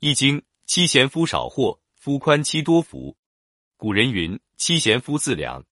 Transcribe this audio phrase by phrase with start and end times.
[0.00, 3.16] 易经》：妻贤夫少祸，夫宽妻多福。
[3.76, 5.64] 古人云：“妻贤夫自良。”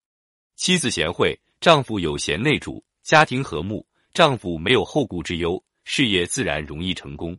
[0.56, 7.38] 妻子贤惠，丈夫有贤内助，家庭和睦，丈夫没有后顾之忧，事业自然容易成功。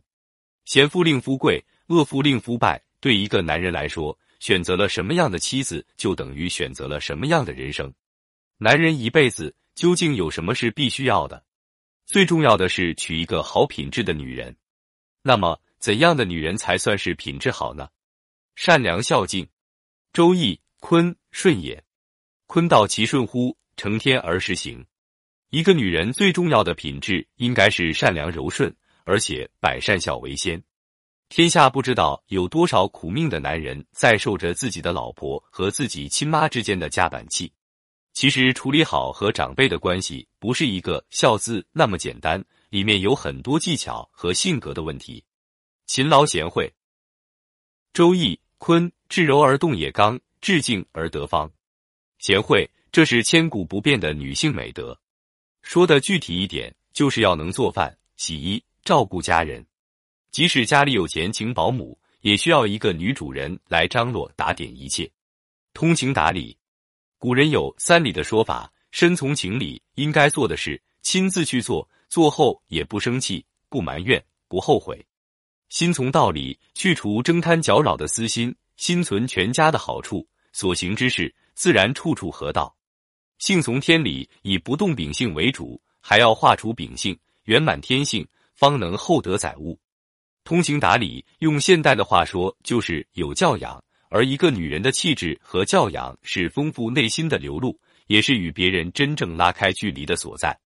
[0.64, 2.82] 贤夫令夫贵，恶夫令夫败。
[3.00, 7.92] 对一个男人来说，选择了什么样的妻子，就等于选择了什么样的人生。
[8.56, 11.44] 男人一辈子究竟有什么是必须要的？
[12.06, 14.56] 最重要的是娶一个好品质的女人。
[15.20, 17.88] 那么，怎样的女人才算是品质好呢？
[18.54, 19.48] 善良孝敬。
[20.12, 21.84] 周易坤顺也，
[22.46, 23.56] 坤道其顺乎？
[23.76, 24.84] 成天而时行。
[25.50, 28.74] 一个女人最重要的品质应该是善良柔顺，
[29.04, 30.60] 而且百善孝为先。
[31.28, 37.52] 天下不知道有多少苦命的男人在受着自己的老婆和自己亲妈之间的夹板气。
[38.14, 45.22] 其实处理好和长辈的关系，不是一个孝字那么简单，里面有很多技巧和性格的问题。
[45.88, 46.70] 勤劳贤惠。
[47.94, 51.50] 周易坤，至柔而动也刚，至静而得方。
[52.18, 54.96] 贤惠，这是千古不变的女性美德。
[55.62, 59.64] 说的具体一点，就是要能做饭、洗衣、照顾家人。
[60.30, 65.10] 即使家里有钱请保姆，也需要一个女主人来张罗打点一切。
[65.72, 66.54] 通情达理，
[67.16, 74.94] 古人有三礼的说法：身从情理，应该做的事亲自去做，做后也不生气、不埋怨、不后悔；
[75.68, 82.74] 心从道理，去除争贪搅扰的私心，心存全家的好处，所行之事自然处处合道；
[83.38, 89.78] 性从天理，以不动秉性为主，还要化除秉性，圆满天性，方能厚德载物。
[90.44, 93.82] 通情达理，用现代的话说，就是有教养。
[94.10, 100.58] 而一个女人的气质和教养，是丰富内心的流露，也是与别人真正拉开距离的所在。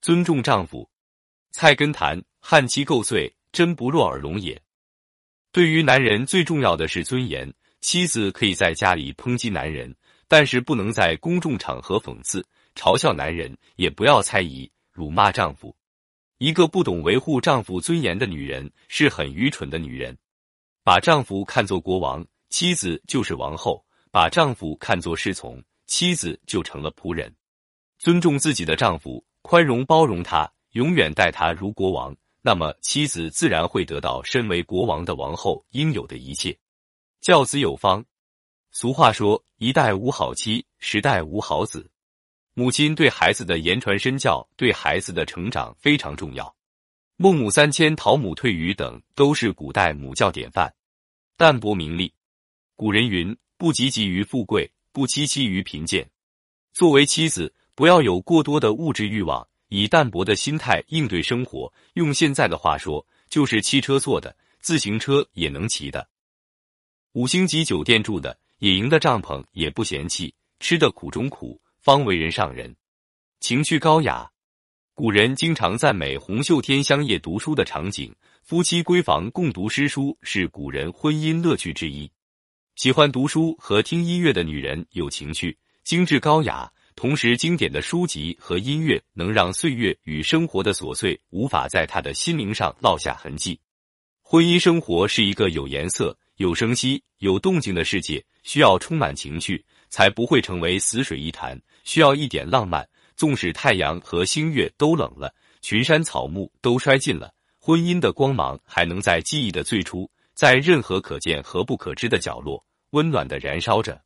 [0.00, 0.88] 尊重丈夫，
[1.50, 4.60] 菜根谭：汉妻构碎，真不若耳聋也。
[5.50, 7.50] 对于男人，最重要的是尊严。
[7.80, 9.96] 妻子可以在家里抨击男人，
[10.28, 15.74] 但是不能在公众场合讽刺、嘲笑男人，也不要猜疑、辱骂丈夫。
[16.36, 20.14] 一个不懂维护丈夫尊严的女人是很愚蠢的女人，
[20.84, 27.34] 把丈夫看作国王，妻子就是王后；把丈夫看作侍从，妻子就成了仆人。
[27.98, 32.14] 尊重自己的丈夫，宽容包容他，永远待他如国王，
[32.46, 36.56] 那么妻子自然会得到身为国王的王后应有的一切。
[37.20, 38.04] 教子有方，
[38.70, 41.90] 俗话说：一代无好妻，十代无好子。
[42.54, 46.54] 母亲对孩子的言传身教，对孩子的成长非常重要。
[47.16, 50.72] 孟母三迁、陶母退鱼等都是古代母教典范。
[51.36, 52.14] 淡泊名利，
[52.76, 56.08] 古人云：“不汲汲于富贵，不戚戚于贫贱。”
[56.72, 61.72] 作为妻子，不要有过多的物质欲望，以淡泊的心态应对生活。
[61.94, 66.08] 用现在的话说，就是汽车坐的，自行车也能骑的，
[67.12, 71.60] 五星级酒店住的，野营的帐篷也不嫌弃，吃的苦中苦。
[71.78, 72.74] 方为人上人，
[73.38, 74.28] 情趣高雅。
[74.92, 78.12] 古人经常赞美红袖添香夜读书的场景，
[78.42, 82.10] 夫妻闺房共读诗书是古人婚姻乐趣之一。
[82.74, 93.60] 喜欢读书和听音乐的女人有情趣、精致高雅，同时经典的书籍和音乐能让岁月与生活的琐碎无法在他的心灵上烙下痕迹。
[94.22, 101.60] 婚姻生活是一个有颜色、有声息、有动静的世界，需要充满情趣，才不会成为死水一潭。
[101.84, 107.30] 需要一点浪漫，纵使太阳和星月都冷了，群山草木都衰尽了，
[107.60, 114.00] 婚姻的光芒还能在记忆的最初，在任何可见和不可知的角落，温暖的燃烧着。